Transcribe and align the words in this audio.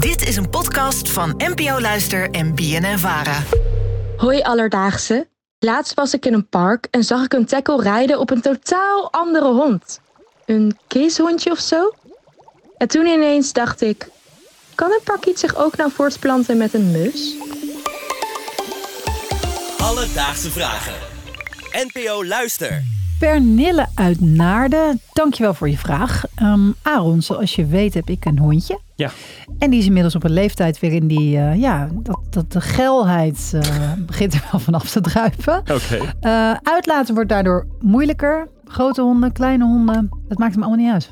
Dit 0.00 0.28
is 0.28 0.36
een 0.36 0.50
podcast 0.50 1.10
van 1.10 1.34
NPO 1.36 1.80
Luister 1.80 2.30
en 2.30 2.54
BNN 2.54 2.98
Vara. 2.98 3.42
Hoi 4.16 4.42
Alledaagse. 4.42 5.28
Laatst 5.58 5.94
was 5.94 6.14
ik 6.14 6.26
in 6.26 6.32
een 6.32 6.48
park 6.48 6.86
en 6.90 7.04
zag 7.04 7.24
ik 7.24 7.32
een 7.32 7.46
tackle 7.46 7.82
rijden 7.82 8.18
op 8.18 8.30
een 8.30 8.40
totaal 8.40 9.12
andere 9.12 9.46
hond. 9.46 10.00
Een 10.46 10.78
keeshondje 10.86 11.50
of 11.50 11.58
zo? 11.58 11.94
En 12.76 12.88
toen 12.88 13.06
ineens 13.06 13.52
dacht 13.52 13.80
ik... 13.80 14.08
Kan 14.74 14.90
een 14.90 15.02
parkiet 15.04 15.38
zich 15.38 15.56
ook 15.56 15.76
nou 15.76 15.90
voortplanten 15.90 16.56
met 16.56 16.74
een 16.74 16.90
mus? 16.90 17.34
Alledaagse 19.78 20.50
vragen. 20.50 20.94
NPO 21.72 22.24
Luister. 22.24 22.99
Pernille 23.20 23.86
uit 23.94 24.20
Naarden, 24.20 25.00
dankjewel 25.12 25.54
voor 25.54 25.68
je 25.68 25.78
vraag. 25.78 26.24
Um, 26.42 26.74
Aaron, 26.82 27.22
zoals 27.22 27.54
je 27.54 27.66
weet 27.66 27.94
heb 27.94 28.08
ik 28.08 28.24
een 28.24 28.38
hondje. 28.38 28.80
Ja. 28.94 29.10
En 29.58 29.70
die 29.70 29.78
is 29.78 29.86
inmiddels 29.86 30.14
op 30.14 30.24
een 30.24 30.32
leeftijd 30.32 30.80
waarin 30.80 31.06
die, 31.06 31.36
uh, 31.36 31.60
ja, 31.60 31.88
dat, 31.92 32.20
dat 32.30 32.52
de 32.52 32.60
gelheid 32.60 33.52
uh, 33.54 33.92
begint 34.06 34.34
er 34.34 34.48
wel 34.50 34.60
vanaf 34.60 34.90
te 34.90 35.00
druipen. 35.00 35.58
Oké. 35.58 35.72
Okay. 35.72 36.52
Uh, 36.52 36.58
uitlaten 36.62 37.14
wordt 37.14 37.28
daardoor 37.28 37.66
moeilijker. 37.80 38.48
Grote 38.64 39.02
honden, 39.02 39.32
kleine 39.32 39.64
honden, 39.64 40.08
dat 40.28 40.38
maakt 40.38 40.54
hem 40.54 40.62
allemaal 40.62 40.84
niet 40.84 40.92
uit. 40.92 41.10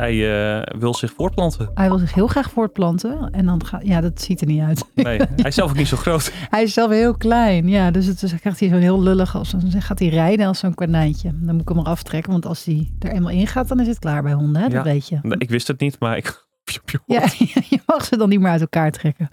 Hij 0.00 0.64
wil 0.78 0.94
zich 0.94 1.12
voortplanten. 1.12 1.70
Hij 1.74 1.88
wil 1.88 1.98
zich 1.98 2.14
heel 2.14 2.26
graag 2.26 2.50
voortplanten. 2.50 3.30
En 3.30 3.46
dan 3.46 3.66
gaat, 3.66 3.86
ja, 3.86 4.00
dat 4.00 4.20
ziet 4.20 4.40
er 4.40 4.46
niet 4.46 4.62
uit. 4.62 4.84
Nee, 4.94 5.18
hij 5.36 5.48
is 5.48 5.54
zelf 5.54 5.70
ook 5.70 5.76
niet 5.76 5.88
zo 5.88 5.96
groot. 5.96 6.32
hij 6.50 6.62
is 6.62 6.72
zelf 6.72 6.90
heel 6.90 7.16
klein. 7.16 7.68
Ja, 7.68 7.90
dus 7.90 8.06
het, 8.06 8.20
dus 8.20 8.34
krijgt 8.40 8.60
hij 8.60 8.68
zo'n 8.68 8.78
heel 8.78 9.02
lullig. 9.02 9.36
Als, 9.36 9.50
dan 9.50 9.82
gaat 9.82 9.98
hij 9.98 10.08
rijden 10.08 10.46
als 10.46 10.58
zo'n 10.58 10.74
konijntje. 10.74 11.30
Dan 11.34 11.52
moet 11.52 11.62
ik 11.62 11.68
hem 11.68 11.78
eraf 11.78 12.02
trekken. 12.02 12.32
Want 12.32 12.46
als 12.46 12.64
hij 12.64 12.92
er 12.98 13.12
eenmaal 13.12 13.30
in 13.30 13.46
gaat, 13.46 13.68
dan 13.68 13.80
is 13.80 13.86
het 13.86 13.98
klaar 13.98 14.22
bij 14.22 14.32
honden. 14.32 14.62
Hè? 14.62 14.68
Dat 14.68 14.84
ja, 14.84 14.92
weet 14.92 15.08
je. 15.08 15.36
Ik 15.38 15.50
wist 15.50 15.66
het 15.66 15.80
niet, 15.80 15.96
maar 16.00 16.16
ik 16.16 16.46
ja, 17.06 17.22
je 17.74 17.80
mag 17.86 18.04
ze 18.04 18.16
dan 18.16 18.28
niet 18.28 18.40
meer 18.40 18.50
uit 18.50 18.60
elkaar 18.60 18.90
trekken. 18.90 19.28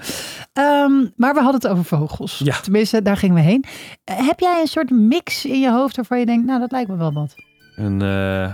Um, 0.53 1.13
maar 1.15 1.33
we 1.33 1.41
hadden 1.41 1.61
het 1.61 1.67
over 1.67 1.83
vogels. 1.83 2.41
Ja. 2.43 2.59
Tenminste, 2.59 3.01
daar 3.01 3.17
gingen 3.17 3.35
we 3.35 3.41
heen. 3.41 3.65
Uh, 4.11 4.27
heb 4.27 4.39
jij 4.39 4.61
een 4.61 4.67
soort 4.67 4.89
mix 4.89 5.45
in 5.45 5.59
je 5.59 5.71
hoofd 5.71 5.95
waarvan 5.95 6.19
je 6.19 6.25
denkt, 6.25 6.45
nou, 6.45 6.59
dat 6.59 6.71
lijkt 6.71 6.89
me 6.89 6.97
wel 6.97 7.13
wat? 7.13 7.35
Een 7.75 8.01
uh, 8.01 8.53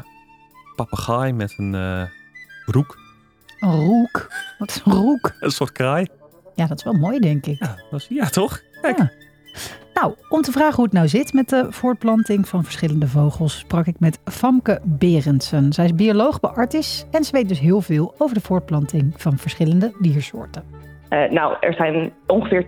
papegaai 0.86 1.34
met 1.34 1.54
een 1.58 1.74
uh, 1.74 2.04
roek. 2.66 2.98
Een 3.60 3.86
roek? 3.86 4.28
Wat 4.58 4.70
is 4.70 4.82
een 4.86 4.94
roek? 4.94 5.32
Een 5.40 5.52
soort 5.52 5.72
kraai. 5.72 6.08
Ja, 6.56 6.68
dat 6.68 6.78
is 6.78 6.84
wel 6.84 6.94
mooi, 6.94 7.20
denk 7.20 7.46
ik. 7.46 7.60
Ja, 7.60 7.78
dat 7.92 8.00
is, 8.00 8.08
ja 8.10 8.30
toch? 8.30 8.62
Kijk. 8.82 8.98
Ja. 8.98 9.12
Nou, 9.94 10.14
om 10.30 10.42
te 10.42 10.52
vragen 10.52 10.76
hoe 10.76 10.84
het 10.84 10.94
nou 10.94 11.08
zit 11.08 11.34
met 11.34 11.50
de 11.50 11.68
voortplanting 11.70 12.48
van 12.48 12.64
verschillende 12.64 13.08
vogels, 13.08 13.58
sprak 13.58 13.86
ik 13.86 14.00
met 14.00 14.20
Famke 14.26 14.82
Berendsen. 14.84 15.74
Zij 15.74 15.86
is 15.86 15.96
bioloog 15.96 16.40
bij 16.40 16.50
Artis 16.50 17.06
en 17.12 17.24
ze 17.24 17.32
weet 17.32 17.50
dus 17.50 17.60
heel 17.60 17.82
veel 17.82 18.16
over 18.18 18.36
de 18.36 18.42
voortplanting 18.42 19.14
van 19.18 19.38
verschillende 19.38 19.96
diersoorten. 20.00 20.64
Uh, 21.10 21.30
nou, 21.30 21.56
er 21.60 21.74
zijn 21.74 22.14
ongeveer 22.28 22.66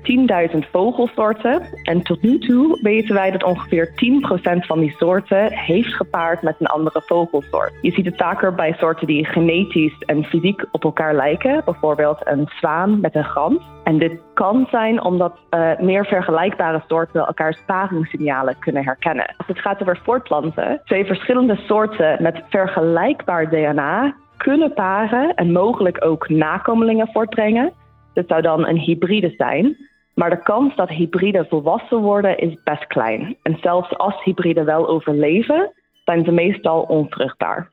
10.000 0.51 0.57
vogelsoorten. 0.71 1.61
En 1.83 2.01
tot 2.01 2.21
nu 2.21 2.39
toe 2.39 2.79
weten 2.81 3.15
wij 3.15 3.31
dat 3.31 3.43
ongeveer 3.43 3.87
10% 3.87 4.65
van 4.65 4.79
die 4.79 4.95
soorten 4.97 5.53
heeft 5.53 5.93
gepaard 5.93 6.41
met 6.41 6.55
een 6.59 6.67
andere 6.67 7.01
vogelsoort. 7.05 7.73
Je 7.81 7.91
ziet 7.91 8.05
het 8.05 8.17
vaker 8.17 8.55
bij 8.55 8.73
soorten 8.73 9.07
die 9.07 9.25
genetisch 9.25 9.97
en 10.05 10.23
fysiek 10.23 10.65
op 10.71 10.83
elkaar 10.83 11.15
lijken. 11.15 11.61
Bijvoorbeeld 11.65 12.19
een 12.23 12.49
zwaan 12.57 12.99
met 12.99 13.15
een 13.15 13.25
gans. 13.25 13.63
En 13.83 13.97
dit 13.97 14.21
kan 14.33 14.67
zijn 14.71 15.03
omdat 15.03 15.39
uh, 15.51 15.79
meer 15.79 16.05
vergelijkbare 16.05 16.83
soorten 16.87 17.25
elkaars 17.25 17.57
paringssignalen 17.65 18.59
kunnen 18.59 18.83
herkennen. 18.83 19.33
Als 19.37 19.47
het 19.47 19.59
gaat 19.59 19.81
over 19.81 19.99
voortplanten, 20.03 20.81
twee 20.85 21.05
verschillende 21.05 21.55
soorten 21.55 22.23
met 22.23 22.43
vergelijkbaar 22.49 23.49
DNA 23.49 24.13
kunnen 24.37 24.73
paren 24.73 25.33
en 25.35 25.51
mogelijk 25.51 26.05
ook 26.05 26.29
nakomelingen 26.29 27.09
voortbrengen. 27.11 27.73
Dit 28.13 28.27
zou 28.27 28.41
dan 28.41 28.67
een 28.67 28.77
hybride 28.77 29.33
zijn. 29.37 29.89
Maar 30.13 30.29
de 30.29 30.41
kans 30.43 30.75
dat 30.75 30.89
hybriden 30.89 31.47
volwassen 31.49 32.01
worden 32.01 32.37
is 32.37 32.63
best 32.63 32.87
klein. 32.87 33.37
En 33.43 33.57
zelfs 33.61 33.97
als 33.97 34.23
hybriden 34.23 34.65
wel 34.65 34.87
overleven, 34.87 35.73
zijn 36.05 36.25
ze 36.25 36.31
meestal 36.31 36.81
onvruchtbaar. 36.81 37.71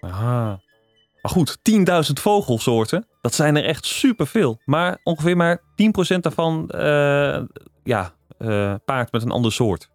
Aha. 0.00 0.60
Maar 1.22 1.32
goed, 1.32 1.58
10.000 1.58 1.82
vogelsoorten, 2.20 3.06
dat 3.20 3.34
zijn 3.34 3.56
er 3.56 3.64
echt 3.64 3.84
superveel. 3.84 4.58
Maar 4.64 4.98
ongeveer 5.02 5.36
maar 5.36 5.58
10% 5.58 5.62
daarvan 6.20 6.70
uh, 6.74 7.40
ja, 7.82 8.10
uh, 8.38 8.74
paart 8.84 9.12
met 9.12 9.22
een 9.22 9.30
ander 9.30 9.52
soort. 9.52 9.90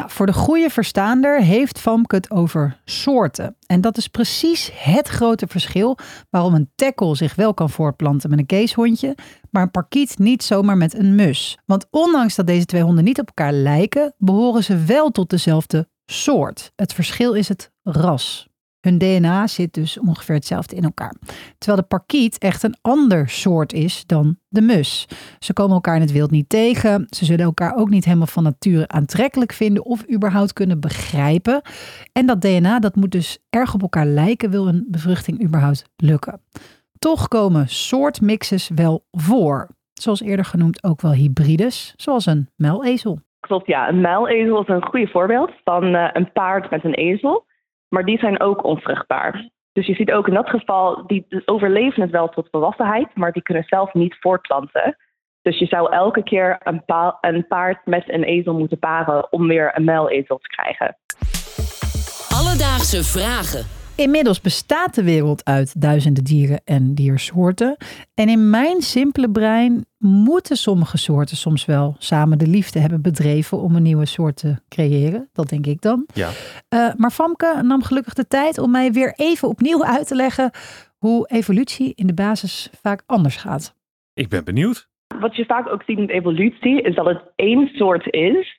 Nou, 0.00 0.12
voor 0.12 0.26
de 0.26 0.32
goede 0.32 0.70
verstaander 0.70 1.42
heeft 1.42 1.78
Famke 1.78 2.14
het 2.14 2.30
over 2.30 2.80
soorten. 2.84 3.56
En 3.66 3.80
dat 3.80 3.96
is 3.96 4.08
precies 4.08 4.70
het 4.74 5.08
grote 5.08 5.46
verschil 5.46 5.98
waarom 6.30 6.54
een 6.54 6.70
tackle 6.74 7.16
zich 7.16 7.34
wel 7.34 7.54
kan 7.54 7.70
voortplanten 7.70 8.30
met 8.30 8.38
een 8.38 8.46
keeshondje, 8.46 9.16
maar 9.50 9.62
een 9.62 9.70
parkiet 9.70 10.18
niet 10.18 10.42
zomaar 10.42 10.76
met 10.76 10.94
een 10.94 11.14
mus. 11.14 11.58
Want 11.66 11.86
ondanks 11.90 12.34
dat 12.34 12.46
deze 12.46 12.64
twee 12.64 12.82
honden 12.82 13.04
niet 13.04 13.20
op 13.20 13.26
elkaar 13.26 13.52
lijken, 13.52 14.14
behoren 14.18 14.64
ze 14.64 14.84
wel 14.84 15.10
tot 15.10 15.30
dezelfde 15.30 15.88
soort. 16.06 16.72
Het 16.76 16.92
verschil 16.92 17.32
is 17.32 17.48
het 17.48 17.72
ras. 17.82 18.49
Hun 18.80 18.98
DNA 18.98 19.46
zit 19.46 19.74
dus 19.74 19.98
ongeveer 19.98 20.34
hetzelfde 20.34 20.76
in 20.76 20.84
elkaar. 20.84 21.14
Terwijl 21.58 21.82
de 21.82 21.88
parkiet 21.88 22.38
echt 22.38 22.62
een 22.62 22.76
ander 22.82 23.28
soort 23.28 23.72
is 23.72 24.06
dan 24.06 24.36
de 24.48 24.60
mus. 24.60 25.08
Ze 25.38 25.52
komen 25.52 25.74
elkaar 25.74 25.94
in 25.94 26.00
het 26.00 26.12
wild 26.12 26.30
niet 26.30 26.48
tegen. 26.48 27.06
Ze 27.10 27.24
zullen 27.24 27.44
elkaar 27.44 27.76
ook 27.76 27.88
niet 27.88 28.04
helemaal 28.04 28.26
van 28.26 28.42
nature 28.42 28.88
aantrekkelijk 28.88 29.52
vinden 29.52 29.84
of 29.84 30.10
überhaupt 30.14 30.52
kunnen 30.52 30.80
begrijpen. 30.80 31.62
En 32.12 32.26
dat 32.26 32.40
DNA 32.40 32.78
dat 32.78 32.96
moet 32.96 33.12
dus 33.12 33.38
erg 33.50 33.74
op 33.74 33.82
elkaar 33.82 34.06
lijken, 34.06 34.50
wil 34.50 34.68
een 34.68 34.86
bevruchting 34.88 35.42
überhaupt 35.42 35.84
lukken. 35.96 36.40
Toch 36.98 37.28
komen 37.28 37.68
soortmixes 37.68 38.70
wel 38.74 39.04
voor. 39.10 39.68
Zoals 39.92 40.22
eerder 40.22 40.44
genoemd 40.44 40.84
ook 40.84 41.00
wel 41.00 41.12
hybrides, 41.12 41.94
zoals 41.96 42.26
een 42.26 42.48
muilezel. 42.56 43.18
Klopt, 43.40 43.66
ja. 43.66 43.88
Een 43.88 44.00
muilezel 44.00 44.60
is 44.60 44.68
een 44.68 44.84
goede 44.84 45.08
voorbeeld 45.08 45.50
van 45.64 45.84
uh, 45.84 46.08
een 46.12 46.32
paard 46.32 46.70
met 46.70 46.84
een 46.84 46.94
ezel. 46.94 47.48
Maar 47.90 48.04
die 48.04 48.18
zijn 48.18 48.40
ook 48.40 48.64
onvruchtbaar. 48.64 49.48
Dus 49.72 49.86
je 49.86 49.94
ziet 49.94 50.12
ook 50.12 50.28
in 50.28 50.34
dat 50.34 50.48
geval, 50.48 51.06
die 51.06 51.26
overleven 51.44 52.02
het 52.02 52.10
wel 52.10 52.28
tot 52.28 52.48
volwassenheid, 52.50 53.08
maar 53.14 53.32
die 53.32 53.42
kunnen 53.42 53.64
zelf 53.66 53.94
niet 53.94 54.16
voortplanten. 54.20 54.96
Dus 55.42 55.58
je 55.58 55.66
zou 55.66 55.92
elke 55.92 56.22
keer 56.22 56.60
een, 56.62 56.84
pa 56.84 57.18
een 57.20 57.46
paard 57.46 57.86
met 57.86 58.08
een 58.08 58.24
ezel 58.24 58.58
moeten 58.58 58.78
paren 58.78 59.32
om 59.32 59.46
weer 59.46 59.70
een 59.74 59.84
muilezel 59.84 60.38
te 60.38 60.48
krijgen. 60.48 60.96
Alledaagse 62.28 63.04
vragen. 63.04 63.79
Inmiddels 64.00 64.40
bestaat 64.40 64.94
de 64.94 65.04
wereld 65.04 65.44
uit 65.44 65.80
duizenden 65.80 66.24
dieren 66.24 66.60
en 66.64 66.94
diersoorten. 66.94 67.76
En 68.14 68.28
in 68.28 68.50
mijn 68.50 68.80
simpele 68.80 69.30
brein 69.30 69.84
moeten 69.98 70.56
sommige 70.56 70.98
soorten 70.98 71.36
soms 71.36 71.64
wel 71.64 71.94
samen 71.98 72.38
de 72.38 72.46
liefde 72.46 72.78
hebben 72.78 73.02
bedreven 73.02 73.58
om 73.58 73.76
een 73.76 73.82
nieuwe 73.82 74.06
soort 74.06 74.36
te 74.36 74.56
creëren. 74.68 75.28
Dat 75.32 75.48
denk 75.48 75.66
ik 75.66 75.80
dan. 75.80 76.06
Ja. 76.14 76.28
Uh, 76.28 76.94
maar 76.96 77.10
Famke 77.10 77.60
nam 77.62 77.82
gelukkig 77.82 78.14
de 78.14 78.26
tijd 78.26 78.58
om 78.58 78.70
mij 78.70 78.92
weer 78.92 79.12
even 79.16 79.48
opnieuw 79.48 79.84
uit 79.84 80.06
te 80.06 80.14
leggen 80.14 80.50
hoe 80.98 81.28
evolutie 81.28 81.92
in 81.94 82.06
de 82.06 82.14
basis 82.14 82.70
vaak 82.82 83.02
anders 83.06 83.36
gaat. 83.36 83.74
Ik 84.14 84.28
ben 84.28 84.44
benieuwd. 84.44 84.88
Wat 85.20 85.36
je 85.36 85.44
vaak 85.44 85.68
ook 85.68 85.82
ziet 85.82 85.98
in 85.98 86.08
evolutie 86.08 86.82
is 86.82 86.94
dat 86.94 87.06
het 87.06 87.22
één 87.36 87.68
soort 87.72 88.12
is 88.12 88.56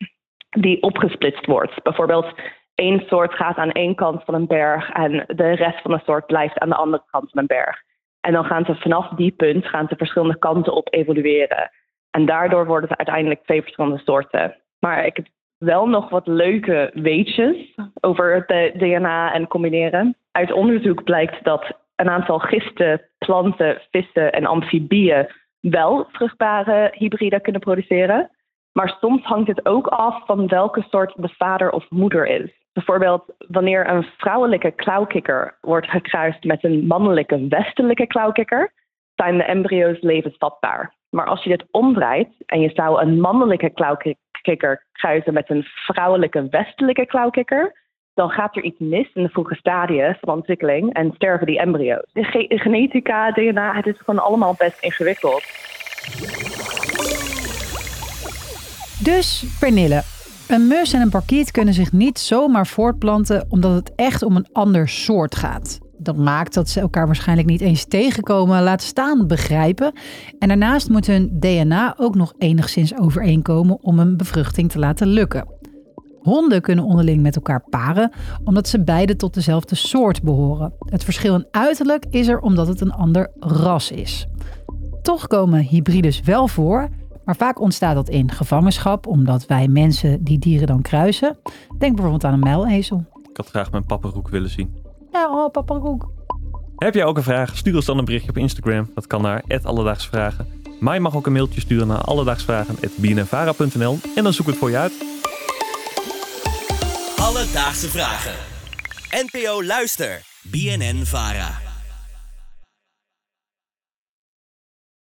die 0.50 0.81
opgesplitst 0.81 1.46
wordt. 1.46 1.84
Bijvoorbeeld 1.84 2.25
één 2.81 3.03
soort 3.08 3.34
gaat 3.34 3.58
aan 3.58 3.72
één 3.72 3.96
kant 3.96 4.24
van 4.24 4.34
een 4.34 4.47
berg 4.47 4.90
en 4.90 5.24
de 5.28 5.52
rest 5.52 5.81
van 5.81 5.92
de 5.92 6.02
soort 6.06 6.25
blijft 6.25 6.59
aan 6.59 6.69
de 6.69 6.75
andere 6.75 7.03
kant 7.12 7.30
van 7.30 7.42
een 7.42 7.47
berg. 7.47 7.81
En 8.22 8.34
dan 8.34 8.46
gaan 8.46 8.66
ze 8.66 8.75
vanaf 8.75 9.08
die 9.09 9.31
punt 9.31 9.66
gaan 9.66 9.88
ze 9.88 9.96
verschillende 9.96 10.38
kanten 10.38 10.74
op 10.74 10.94
evolueren. 10.94 11.72
En 12.12 12.25
daardoor 12.25 12.66
worden 12.66 12.90
het 12.90 12.97
uiteindelijk 12.97 13.44
twee 13.44 13.62
verschillende 13.62 14.02
soorten. 14.06 14.56
Maar 14.80 15.06
ik 15.06 15.16
heb 15.16 15.28
wel 15.58 15.88
nog 15.88 16.09
wat 16.09 16.28
leuke 16.28 16.92
weetjes 16.94 17.75
over 18.00 18.36
het 18.36 18.80
DNA 18.80 19.34
en 19.34 19.48
combineren. 19.48 20.16
Uit 20.31 20.52
onderzoek 20.52 21.03
blijkt 21.03 21.44
dat 21.44 21.74
een 21.96 22.09
aantal 22.09 22.40
gisten, 22.40 23.02
planten, 23.18 23.81
vissen 23.92 24.31
en 24.31 24.46
amfibieën 24.46 25.28
wel 25.60 26.07
vruchtbare 26.12 26.92
hybriden 26.94 27.42
kunnen 27.42 27.62
produceren. 27.62 28.30
Maar 28.74 28.98
soms 29.00 29.24
hangt 29.24 29.48
het 29.48 29.66
ook 29.66 29.88
af 29.88 30.25
van 30.25 30.48
welke 30.48 30.86
soort 30.89 31.13
de 31.16 31.30
vader 31.38 31.72
of 31.72 31.89
moeder 31.89 32.28
is. 32.28 32.61
Bijvoorbeeld 32.73 33.23
wanneer 33.47 33.89
een 33.89 34.03
vrouwelijke 34.18 34.71
klauwkikker 34.71 35.57
wordt 35.62 35.89
gekruist 35.89 36.44
met 36.44 36.63
een 36.63 36.88
mannelijke 36.88 37.47
westelijke 37.47 38.07
klauwkikker, 38.07 38.73
zijn 39.15 39.38
de 39.38 39.44
embryo's 39.44 40.01
levensvatbaar. 40.01 40.94
Maar 41.09 41.25
als 41.25 41.44
je 41.44 41.50
dit 41.50 41.65
omdraait 41.71 42.29
en 42.45 42.62
je 42.62 42.71
zou 42.73 43.01
een 43.01 43.19
mannelijke 43.19 43.69
klauwkikker 43.69 44.85
kruisen 44.91 45.33
met 45.33 45.50
een 45.50 45.63
vrouwelijke 45.63 46.47
westelijke 46.50 47.06
klauwkikker, 47.06 47.79
dan 48.13 48.29
gaat 48.29 48.56
er 48.56 48.63
iets 48.63 48.79
mis 48.79 49.13
in 49.13 49.23
de 49.23 49.29
vroege 49.29 49.56
stadia 49.56 50.18
van 50.21 50.33
ontwikkeling 50.33 50.94
en 50.94 51.12
sterven 51.15 51.45
die 51.47 51.59
embryo's. 51.59 52.09
De 52.13 52.23
ge 52.23 52.45
genetica, 52.47 53.31
DNA, 53.31 53.75
het 53.75 53.85
is 53.85 53.97
gewoon 53.97 54.23
allemaal 54.23 54.56
best 54.57 54.83
ingewikkeld. 54.83 55.44
Dus, 59.03 59.57
Pernille, 59.59 60.01
een 60.51 60.68
mus 60.68 60.94
en 60.94 61.01
een 61.01 61.09
parkiet 61.09 61.51
kunnen 61.51 61.74
zich 61.74 61.92
niet 61.92 62.19
zomaar 62.19 62.68
voortplanten 62.68 63.45
omdat 63.50 63.74
het 63.74 63.92
echt 63.95 64.24
om 64.24 64.36
een 64.36 64.48
ander 64.51 64.89
soort 64.89 65.36
gaat. 65.36 65.80
Dat 65.98 66.18
maakt 66.18 66.53
dat 66.53 66.69
ze 66.69 66.80
elkaar 66.80 67.06
waarschijnlijk 67.06 67.48
niet 67.48 67.62
eens 67.62 67.86
tegenkomen, 67.86 68.63
laat 68.63 68.81
staan 68.81 69.27
begrijpen. 69.27 69.94
En 70.39 70.48
daarnaast 70.48 70.89
moet 70.89 71.07
hun 71.07 71.39
DNA 71.39 71.94
ook 71.98 72.15
nog 72.15 72.33
enigszins 72.38 72.98
overeenkomen 72.98 73.77
om 73.81 74.00
een 74.00 74.18
bevruchting 74.18 74.71
te 74.71 74.80
laten 74.80 75.07
lukken. 75.07 75.48
Honden 76.19 76.62
kunnen 76.62 76.86
onderling 76.86 77.21
met 77.21 77.36
elkaar 77.36 77.63
paren, 77.69 78.12
omdat 78.44 78.68
ze 78.68 78.83
beide 78.83 79.15
tot 79.15 79.33
dezelfde 79.33 79.75
soort 79.75 80.21
behoren. 80.21 80.74
Het 80.80 81.04
verschil 81.04 81.36
in 81.36 81.47
uiterlijk 81.51 82.06
is 82.09 82.27
er 82.27 82.39
omdat 82.39 82.68
het 82.68 82.81
een 82.81 82.94
ander 82.94 83.31
ras 83.39 83.92
is. 83.92 84.27
Toch 85.01 85.27
komen 85.27 85.62
hybrides 85.62 86.21
wel 86.21 86.47
voor, 86.47 86.89
maar 87.25 87.35
vaak 87.35 87.62
ontstaat 87.62 87.95
dat 87.95 88.09
in 88.09 88.31
gevangenschap, 88.31 89.07
omdat 89.07 89.45
wij 89.45 89.68
mensen 89.68 90.23
die 90.23 90.39
dieren 90.39 90.68
dan 90.68 90.81
kruisen. 90.81 91.38
Denk 91.77 91.94
bijvoorbeeld 91.95 92.23
aan 92.23 92.33
een 92.33 92.39
muilezel. 92.39 93.06
Ik 93.29 93.38
had 93.38 93.47
graag 93.47 93.71
mijn 93.71 93.85
pappenroek 93.85 94.29
willen 94.29 94.50
zien. 94.50 94.75
Ja, 95.12 95.29
oh, 95.31 95.51
papa 95.51 95.75
Roek. 95.75 96.12
Heb 96.77 96.94
jij 96.94 97.06
ook 97.06 97.18
een 97.18 97.23
vraag? 97.23 97.57
Stuur 97.57 97.75
ons 97.75 97.85
dan 97.85 97.97
een 97.97 98.06
berichtje 98.06 98.29
op 98.29 98.38
Instagram. 98.38 98.89
Dat 98.95 99.07
kan 99.07 99.21
naar 99.21 99.44
@alledaagsvragen. 99.63 100.47
Maar 100.79 100.94
je 100.94 101.00
mag 101.00 101.15
ook 101.15 101.25
een 101.25 101.33
mailtje 101.33 101.62
sturen 101.62 101.88
naar 101.88 102.01
alledaagsvragen@bnnvara.nl 102.01 104.00
en 104.15 104.23
dan 104.23 104.33
zoek 104.33 104.45
ik 104.45 104.51
het 104.51 104.62
voor 104.62 104.69
je 104.69 104.77
uit. 104.77 104.94
Alledaagse 107.18 107.89
vragen. 107.89 108.33
NPO 109.12 109.63
Luister. 109.63 110.21
BNN 110.41 111.06
Vara. 111.06 111.61